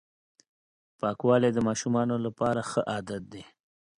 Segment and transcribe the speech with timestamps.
[0.99, 3.43] پاکوالی د ماشومانو لپاره ښه عادت دی.